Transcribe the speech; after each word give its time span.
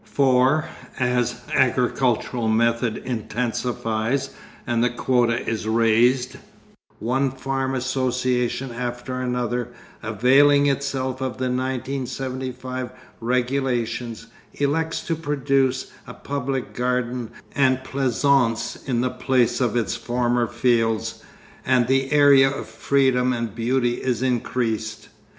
For, 0.15 0.65
as 0.99 1.41
agricultural 1.53 2.47
method 2.47 2.97
intensifies 3.05 4.31
and 4.65 4.83
the 4.83 4.89
quota 4.89 5.47
is 5.47 5.67
raised, 5.67 6.37
one 6.97 7.29
farm 7.29 7.75
association 7.75 8.71
after 8.71 9.21
another, 9.21 9.67
availing 10.01 10.65
itself 10.65 11.21
of 11.21 11.37
the 11.37 11.45
1975 11.51 12.89
regulations, 13.19 14.25
elects 14.55 15.01
to 15.05 15.15
produce 15.15 15.91
a 16.07 16.15
public 16.15 16.73
garden 16.73 17.29
and 17.53 17.83
pleasaunce 17.83 18.77
in 18.89 19.01
the 19.01 19.11
place 19.11 19.61
of 19.61 19.77
its 19.77 19.95
former 19.95 20.47
fields, 20.47 21.21
and 21.63 21.85
the 21.85 22.11
area 22.11 22.49
of 22.49 22.67
freedom 22.67 23.33
and 23.33 23.53
beauty 23.53 24.01
is 24.01 24.23
increased. 24.23 25.09